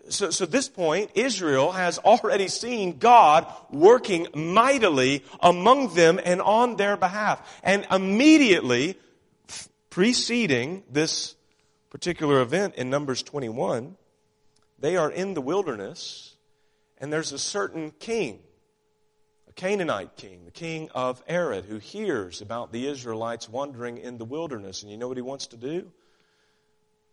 [0.09, 6.77] So, so this point, Israel has already seen God working mightily among them and on
[6.77, 7.61] their behalf.
[7.62, 8.97] And immediately
[9.88, 11.37] preceding this
[11.90, 13.97] particular event in Numbers 21,
[14.81, 16.35] they are in the wilderness,
[16.99, 18.40] and there's a certain king,
[19.49, 24.25] a Canaanite king, the king of Arad, who hears about the Israelites wandering in the
[24.25, 24.83] wilderness.
[24.83, 25.93] And you know what he wants to do?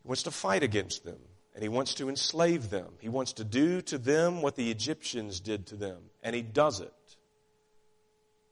[0.04, 1.20] He wants to fight against them,
[1.54, 2.88] and he wants to enslave them.
[3.00, 6.80] He wants to do to them what the Egyptians did to them, and he does
[6.80, 6.94] it.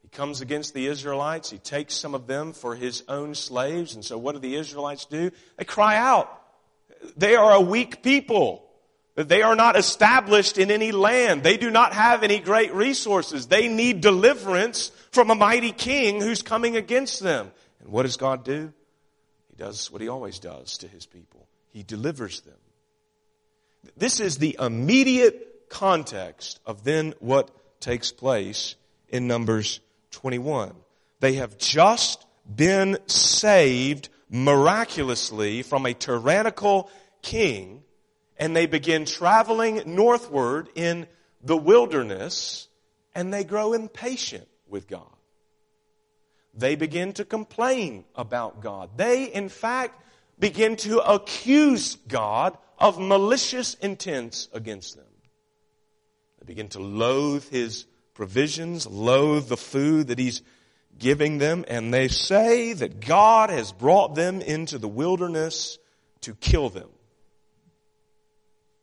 [0.01, 1.49] He comes against the Israelites.
[1.49, 3.95] He takes some of them for his own slaves.
[3.95, 5.31] And so what do the Israelites do?
[5.57, 6.29] They cry out.
[7.17, 8.64] They are a weak people.
[9.15, 11.41] They are not established in any land.
[11.41, 13.47] They do not have any great resources.
[13.47, 17.51] They need deliverance from a mighty king who's coming against them.
[17.79, 18.73] And what does God do?
[19.49, 21.47] He does what he always does to his people.
[21.71, 22.55] He delivers them.
[23.95, 27.49] This is the immediate context of then what
[27.79, 28.75] takes place
[29.07, 29.79] in Numbers
[30.11, 30.73] 21.
[31.21, 36.89] They have just been saved miraculously from a tyrannical
[37.21, 37.83] king
[38.37, 41.07] and they begin traveling northward in
[41.41, 42.67] the wilderness
[43.13, 45.07] and they grow impatient with God.
[46.53, 48.97] They begin to complain about God.
[48.97, 50.01] They, in fact,
[50.39, 55.05] begin to accuse God of malicious intents against them.
[56.39, 60.41] They begin to loathe His provisions, loathe the food that he's
[60.97, 65.77] giving them, and they say that God has brought them into the wilderness
[66.21, 66.89] to kill them.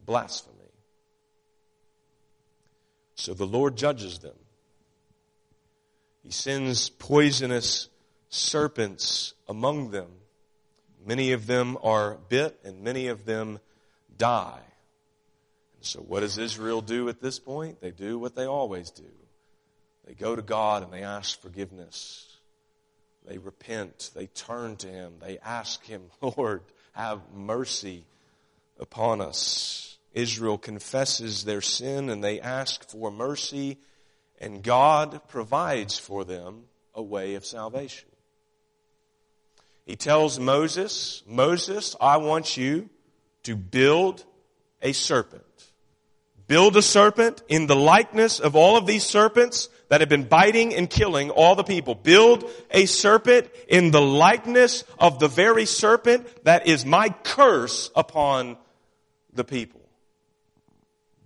[0.04, 0.58] Blasphemy.
[3.14, 4.36] So the Lord judges them.
[6.22, 7.88] He sends poisonous
[8.28, 10.08] serpents among them.
[11.04, 13.58] Many of them are bit and many of them
[14.16, 14.60] die.
[15.76, 17.80] And so what does Israel do at this point?
[17.80, 19.10] They do what they always do.
[20.06, 22.36] They go to God and they ask forgiveness.
[23.26, 24.10] They repent.
[24.14, 25.14] They turn to Him.
[25.20, 28.04] They ask Him, Lord, have mercy
[28.78, 29.91] upon us.
[30.14, 33.78] Israel confesses their sin and they ask for mercy
[34.40, 38.08] and God provides for them a way of salvation.
[39.84, 42.88] He tells Moses, Moses, I want you
[43.44, 44.24] to build
[44.80, 45.42] a serpent.
[46.46, 50.74] Build a serpent in the likeness of all of these serpents that have been biting
[50.74, 51.94] and killing all the people.
[51.94, 58.56] Build a serpent in the likeness of the very serpent that is my curse upon
[59.32, 59.81] the people.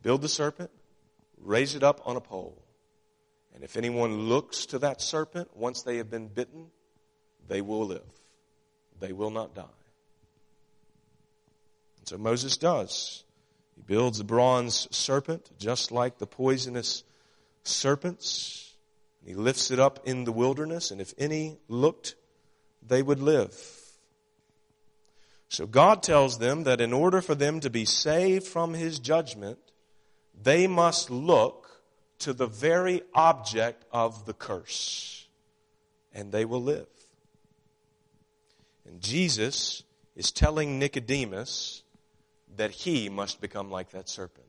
[0.06, 0.70] Build the serpent,
[1.36, 2.62] raise it up on a pole.
[3.52, 6.68] And if anyone looks to that serpent once they have been bitten,
[7.48, 8.06] they will live.
[9.00, 9.64] They will not die.
[11.98, 13.24] And so Moses does.
[13.74, 17.02] He builds a bronze serpent, just like the poisonous
[17.64, 18.76] serpents.
[19.18, 22.14] And He lifts it up in the wilderness, and if any looked,
[22.80, 23.60] they would live.
[25.48, 29.58] So God tells them that in order for them to be saved from his judgment,
[30.42, 31.82] they must look
[32.20, 35.28] to the very object of the curse,
[36.12, 36.86] and they will live.
[38.86, 39.82] And Jesus
[40.14, 41.82] is telling Nicodemus
[42.56, 44.46] that he must become like that serpent.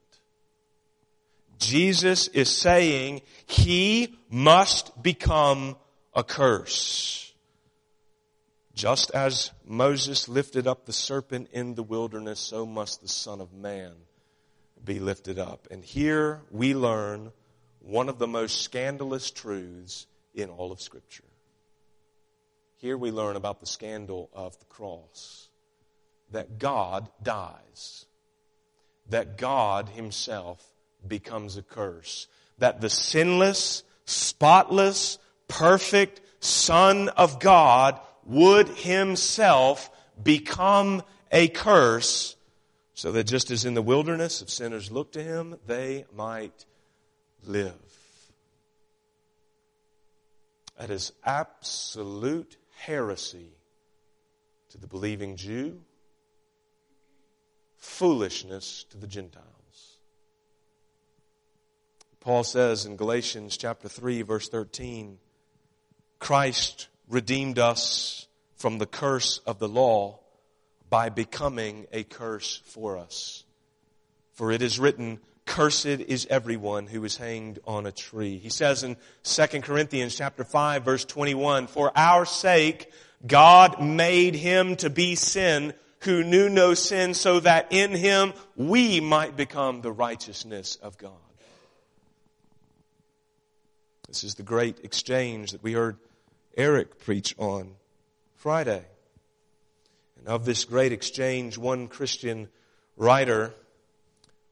[1.59, 5.75] Jesus is saying he must become
[6.13, 7.33] a curse.
[8.75, 13.51] Just as Moses lifted up the serpent in the wilderness, so must the Son of
[13.51, 13.93] Man
[14.83, 15.67] be lifted up.
[15.71, 17.31] And here we learn
[17.79, 21.23] one of the most scandalous truths in all of Scripture.
[22.77, 25.49] Here we learn about the scandal of the cross
[26.31, 28.05] that God dies,
[29.09, 30.63] that God Himself
[31.07, 35.17] becomes a curse, that the sinless, spotless,
[35.47, 39.89] perfect Son of God would Himself
[40.21, 41.01] become
[41.31, 42.35] a curse
[42.97, 46.65] so that just as in the wilderness, if sinners look to Him, they might
[47.43, 47.75] live.
[50.79, 53.51] That is absolute heresy
[54.71, 55.79] to the believing Jew,
[57.77, 59.97] foolishness to the Gentiles.
[62.19, 65.19] Paul says in Galatians chapter 3 verse 13,
[66.17, 70.21] Christ redeemed us from the curse of the law
[70.89, 73.43] by becoming a curse for us.
[74.33, 78.37] For it is written, cursed is everyone who is hanged on a tree.
[78.37, 82.91] He says in 2 Corinthians chapter 5 verse 21, for our sake
[83.25, 88.99] God made him to be sin who knew no sin so that in him we
[88.99, 91.11] might become the righteousness of God.
[94.07, 95.97] This is the great exchange that we heard
[96.55, 97.75] Eric preach on
[98.35, 98.85] Friday.
[100.17, 102.49] And of this great exchange, one Christian
[102.95, 103.53] writer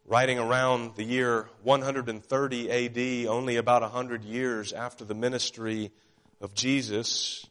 [0.05, 5.91] writing around the year 130 AD, only about 100 years after the ministry
[6.41, 7.45] of Jesus,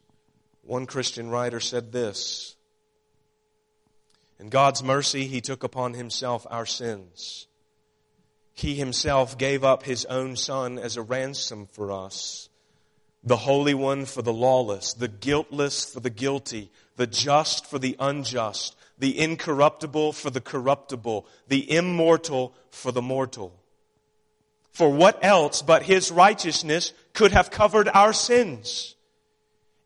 [0.61, 2.55] one Christian writer said this
[4.39, 7.47] In God's mercy, He took upon Himself our sins.
[8.53, 12.49] He Himself gave up His own Son as a ransom for us,
[13.23, 17.95] the Holy One for the lawless, the guiltless for the guilty, the just for the
[17.99, 23.53] unjust, the incorruptible for the corruptible, the immortal for the mortal.
[24.71, 28.95] For what else but his righteousness could have covered our sins?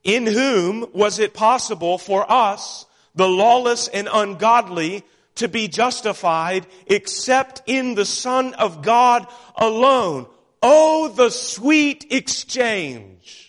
[0.03, 5.03] In whom was it possible for us, the lawless and ungodly,
[5.35, 10.27] to be justified except in the Son of God alone?
[10.61, 13.48] Oh, the sweet exchange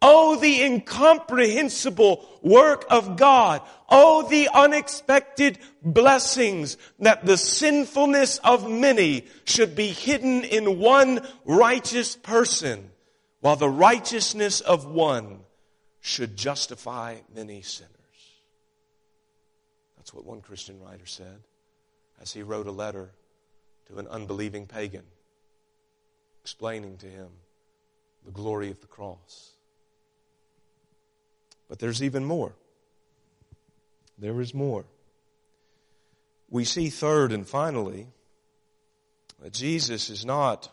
[0.00, 3.62] Oh, the incomprehensible work of God.
[3.88, 12.14] Oh, the unexpected blessings that the sinfulness of many should be hidden in one righteous
[12.14, 12.90] person,
[13.40, 15.40] while the righteousness of one
[16.00, 17.92] should justify many sinners.
[19.96, 21.40] That's what one Christian writer said
[22.20, 23.10] as he wrote a letter
[23.88, 25.04] to an unbelieving pagan,
[26.44, 27.28] explaining to him
[28.24, 29.54] the glory of the cross.
[31.68, 32.54] But there's even more.
[34.18, 34.84] There is more.
[36.50, 38.08] We see third and finally
[39.42, 40.70] that Jesus is not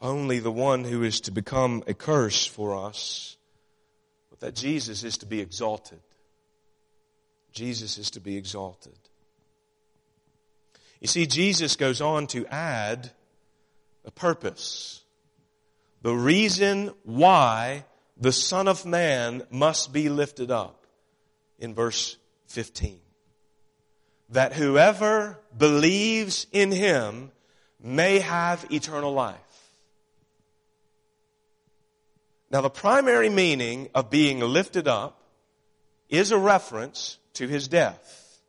[0.00, 3.36] only the one who is to become a curse for us,
[4.30, 6.00] but that Jesus is to be exalted.
[7.52, 8.96] Jesus is to be exalted.
[11.00, 13.10] You see, Jesus goes on to add
[14.04, 15.02] a purpose.
[16.02, 17.84] The reason why
[18.20, 20.86] the Son of Man must be lifted up
[21.58, 22.16] in verse
[22.48, 23.00] 15.
[24.28, 27.32] That whoever believes in him
[27.82, 29.38] may have eternal life.
[32.50, 35.22] Now the primary meaning of being lifted up
[36.10, 38.40] is a reference to his death.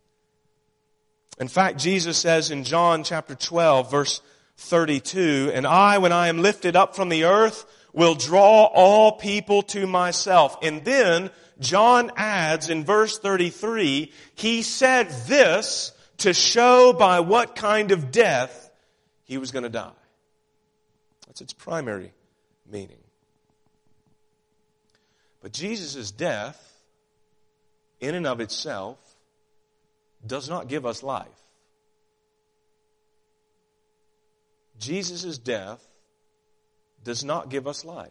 [1.40, 4.22] In fact, Jesus says in John chapter 12 verse
[4.58, 9.64] 32, and I, when I am lifted up from the earth, will draw all people
[9.64, 10.58] to myself.
[10.62, 11.30] And then
[11.60, 18.70] John adds in verse 33, he said this to show by what kind of death
[19.26, 19.92] he was going to die.
[21.28, 22.14] That's its primary
[22.70, 22.98] meaning.
[25.42, 26.60] But Jesus' death,
[28.00, 28.98] in and of itself,
[30.26, 31.28] does not give us life.
[34.80, 35.86] Jesus' death
[37.04, 38.10] does not give us life.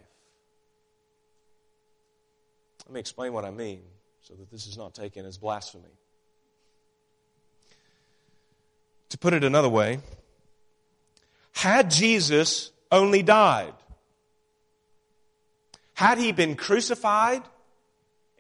[2.87, 3.83] Let me explain what I mean
[4.23, 5.93] so that this is not taken as blasphemy.
[9.11, 10.01] To put it another way,
[11.53, 13.75] had Jesus only died,
[15.95, 17.43] had he been crucified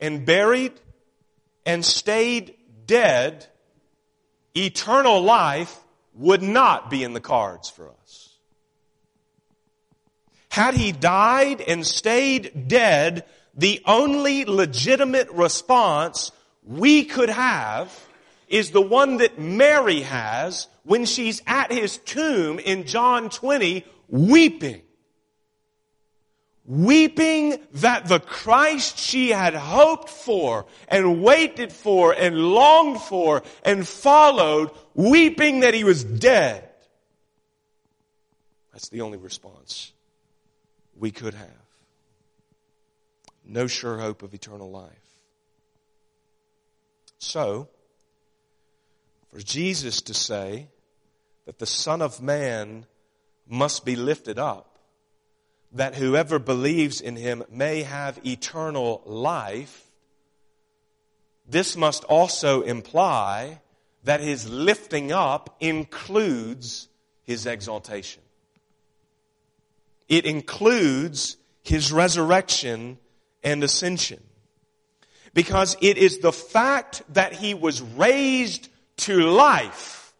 [0.00, 0.72] and buried
[1.66, 2.54] and stayed
[2.86, 3.46] dead,
[4.56, 5.78] eternal life
[6.14, 8.29] would not be in the cards for us.
[10.50, 13.24] Had he died and stayed dead,
[13.54, 16.32] the only legitimate response
[16.64, 17.96] we could have
[18.48, 24.82] is the one that Mary has when she's at his tomb in John 20 weeping.
[26.64, 33.86] Weeping that the Christ she had hoped for and waited for and longed for and
[33.86, 36.68] followed, weeping that he was dead.
[38.72, 39.92] That's the only response
[41.00, 41.48] we could have.
[43.44, 44.92] No sure hope of eternal life.
[47.18, 47.68] So,
[49.32, 50.68] for Jesus to say
[51.46, 52.86] that the Son of Man
[53.48, 54.78] must be lifted up,
[55.72, 59.90] that whoever believes in him may have eternal life,
[61.48, 63.60] this must also imply
[64.04, 66.88] that his lifting up includes
[67.24, 68.22] his exaltation.
[70.10, 72.98] It includes his resurrection
[73.42, 74.20] and ascension.
[75.32, 80.12] Because it is the fact that he was raised to life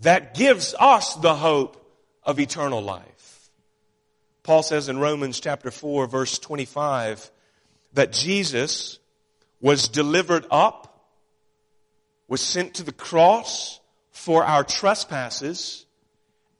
[0.00, 1.80] that gives us the hope
[2.22, 3.50] of eternal life.
[4.42, 7.30] Paul says in Romans chapter 4 verse 25
[7.92, 8.98] that Jesus
[9.60, 11.06] was delivered up,
[12.28, 13.78] was sent to the cross
[14.10, 15.84] for our trespasses,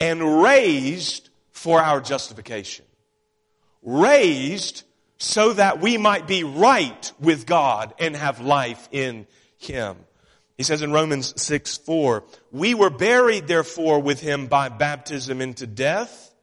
[0.01, 2.85] and raised for our justification.
[3.83, 4.83] Raised
[5.19, 9.27] so that we might be right with God and have life in
[9.57, 9.97] Him.
[10.59, 15.67] He says in Romans 6, 4, we were buried therefore with Him by baptism into
[15.67, 16.35] death,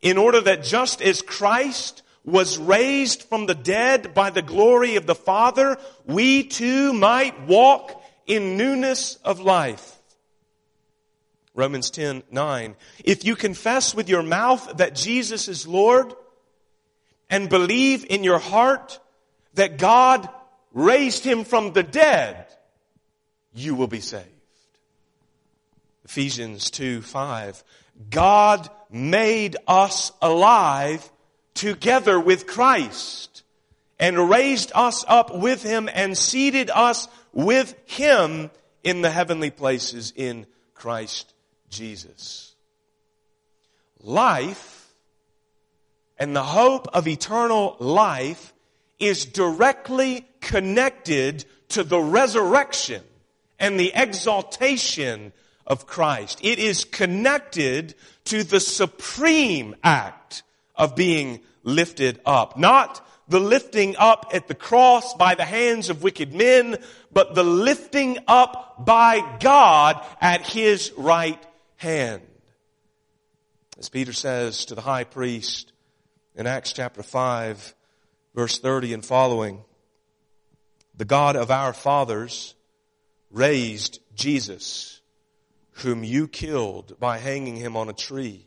[0.00, 5.06] in order that just as Christ was raised from the dead by the glory of
[5.06, 9.99] the Father, we too might walk in newness of life.
[11.54, 12.76] Romans 10, 9.
[13.04, 16.14] If you confess with your mouth that Jesus is Lord
[17.28, 19.00] and believe in your heart
[19.54, 20.28] that God
[20.72, 22.46] raised him from the dead,
[23.52, 24.26] you will be saved.
[26.04, 27.64] Ephesians 2, 5.
[28.10, 31.10] God made us alive
[31.54, 33.42] together with Christ
[33.98, 38.50] and raised us up with him and seated us with him
[38.82, 41.34] in the heavenly places in Christ
[41.70, 42.54] Jesus.
[44.02, 44.92] Life
[46.18, 48.52] and the hope of eternal life
[48.98, 53.02] is directly connected to the resurrection
[53.58, 55.32] and the exaltation
[55.66, 56.40] of Christ.
[56.42, 57.94] It is connected
[58.26, 60.42] to the supreme act
[60.74, 62.58] of being lifted up.
[62.58, 66.76] Not the lifting up at the cross by the hands of wicked men,
[67.12, 71.40] but the lifting up by God at His right
[71.80, 72.20] hand.
[73.78, 75.72] As Peter says to the high priest
[76.34, 77.74] in Acts chapter 5,
[78.34, 79.64] verse 30 and following,
[80.94, 82.54] the God of our fathers
[83.30, 85.00] raised Jesus,
[85.70, 88.44] whom you killed by hanging him on a tree.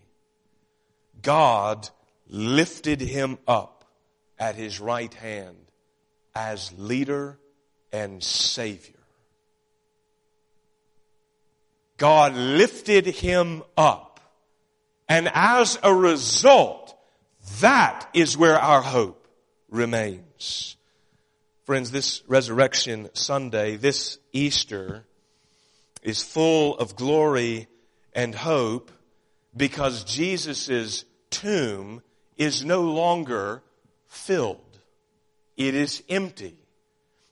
[1.24, 1.90] God
[2.28, 3.84] lifted him up
[4.38, 5.58] at his right hand
[6.36, 7.40] as leader
[7.92, 9.03] and savior.
[12.04, 14.20] God lifted him up.
[15.08, 16.93] And as a result,
[17.62, 19.26] that is where our hope
[19.70, 20.76] remains.
[21.64, 25.06] Friends, this Resurrection Sunday, this Easter,
[26.01, 27.68] is full of glory
[28.12, 28.91] and hope
[29.56, 32.04] because Jesus' tomb
[32.36, 33.64] is no longer
[34.10, 34.78] filled.
[35.56, 36.58] It is empty.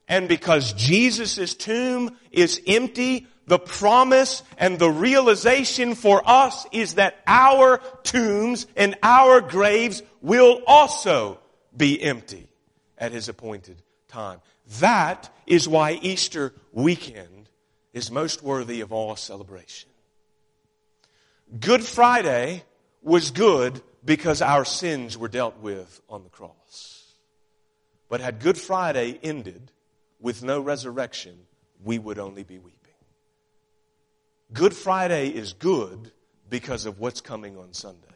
[0.07, 7.19] And because Jesus' tomb is empty, the promise and the realization for us is that
[7.27, 11.37] our tombs and our graves will also
[11.75, 12.47] be empty
[12.97, 14.39] at His appointed time.
[14.79, 17.49] That is why Easter weekend
[17.91, 19.89] is most worthy of all celebration.
[21.59, 22.63] Good Friday
[23.01, 27.15] was good because our sins were dealt with on the cross.
[28.07, 29.73] But had Good Friday ended
[30.21, 31.37] with no resurrection,
[31.83, 32.80] we would only be weeping.
[34.53, 36.11] Good Friday is good
[36.49, 38.07] because of what's coming on Sunday.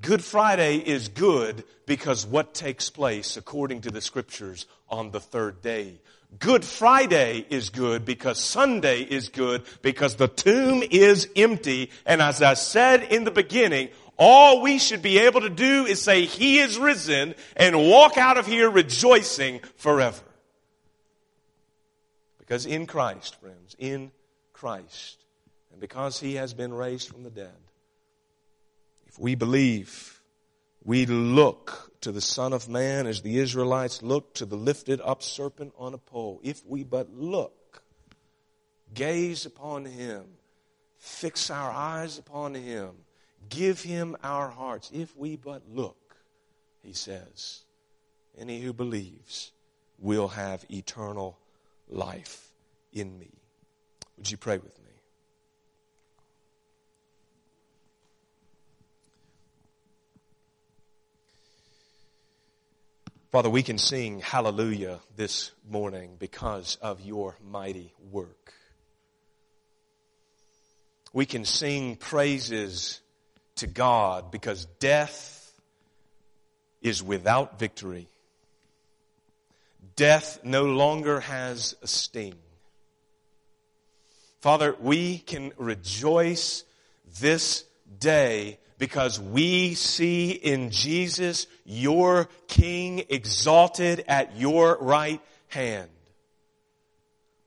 [0.00, 5.60] Good Friday is good because what takes place according to the scriptures on the third
[5.60, 6.00] day.
[6.38, 11.90] Good Friday is good because Sunday is good because the tomb is empty.
[12.06, 16.00] And as I said in the beginning, all we should be able to do is
[16.00, 20.22] say, He is risen and walk out of here rejoicing forever.
[22.38, 24.12] Because in Christ, friends, in
[24.58, 25.24] Christ,
[25.70, 27.54] and because He has been raised from the dead,
[29.06, 30.20] if we believe,
[30.84, 35.22] we look to the Son of Man as the Israelites look to the lifted up
[35.22, 36.40] serpent on a pole.
[36.42, 37.82] If we but look,
[38.94, 40.24] gaze upon him,
[40.98, 42.90] fix our eyes upon him,
[43.48, 44.90] give him our hearts.
[44.92, 46.16] If we but look,
[46.82, 47.60] he says,
[48.36, 49.52] any who believes
[50.00, 51.38] will have eternal
[51.88, 52.50] life
[52.92, 53.37] in me.
[54.18, 54.84] Would you pray with me?
[63.30, 68.52] Father, we can sing hallelujah this morning because of your mighty work.
[71.12, 73.00] We can sing praises
[73.56, 75.52] to God because death
[76.82, 78.08] is without victory.
[79.94, 82.34] Death no longer has a sting.
[84.40, 86.64] Father, we can rejoice
[87.20, 87.64] this
[87.98, 95.90] day because we see in Jesus your King exalted at your right hand.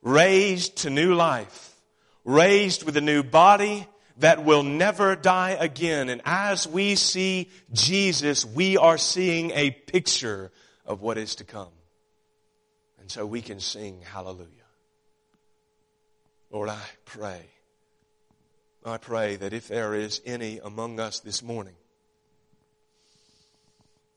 [0.02, 1.76] Raised to new life.
[2.26, 3.88] Raised with a new body
[4.18, 6.10] that will never die again.
[6.10, 10.52] And as we see Jesus, we are seeing a picture
[10.86, 11.70] of what is to come.
[13.00, 14.61] And so we can sing hallelujah.
[16.52, 17.46] Lord, I pray.
[18.86, 21.76] I pray that if there is any among us this morning,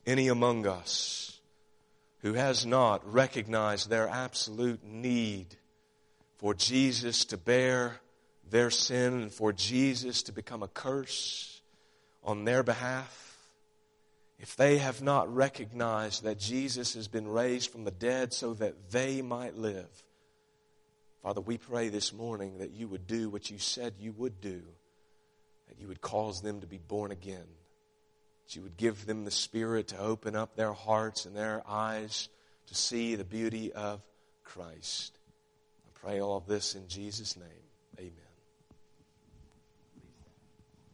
[0.05, 1.39] any among us
[2.22, 5.47] who has not recognized their absolute need
[6.39, 8.01] for Jesus to bear
[8.51, 11.61] their sin and for Jesus to become a curse
[12.24, 13.39] on their behalf,
[14.41, 18.91] if they have not recognized that Jesus has been raised from the dead so that
[18.91, 20.03] they might live,
[21.25, 24.61] Father, we pray this morning that you would do what you said you would do,
[25.68, 27.47] that you would cause them to be born again,
[28.45, 32.29] that you would give them the Spirit to open up their hearts and their eyes
[32.66, 34.03] to see the beauty of
[34.45, 35.18] Christ.
[35.87, 37.64] I pray all of this in Jesus' name.